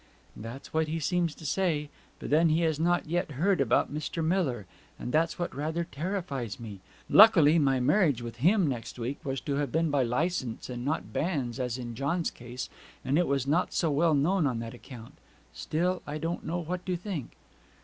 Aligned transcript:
'That's 0.35 0.73
what 0.73 0.87
he 0.87 0.99
seems 0.99 1.35
to 1.35 1.45
say. 1.45 1.87
But 2.17 2.31
then 2.31 2.49
he 2.49 2.61
has 2.61 2.79
not 2.79 3.05
heard 3.05 3.59
yet 3.59 3.61
about 3.61 3.93
Mr. 3.93 4.25
Miller; 4.25 4.65
and 4.97 5.11
that's 5.11 5.37
what 5.37 5.53
rather 5.53 5.83
terrifies 5.83 6.59
me. 6.59 6.79
Luckily 7.07 7.59
my 7.59 7.79
marriage 7.79 8.19
with 8.19 8.37
him 8.37 8.65
next 8.65 8.97
week 8.97 9.19
was 9.23 9.39
to 9.41 9.57
have 9.57 9.71
been 9.71 9.91
by 9.91 10.01
licence, 10.01 10.71
and 10.71 10.83
not 10.83 11.13
banns, 11.13 11.59
as 11.59 11.77
in 11.77 11.93
John's 11.93 12.31
case; 12.31 12.67
and 13.05 13.19
it 13.19 13.27
was 13.27 13.45
not 13.45 13.73
so 13.73 13.91
well 13.91 14.15
known 14.15 14.47
on 14.47 14.57
that 14.57 14.73
account. 14.73 15.13
Still, 15.53 16.01
I 16.07 16.17
don't 16.17 16.43
know 16.43 16.57
what 16.57 16.83
to 16.87 16.95
think.' 16.97 17.33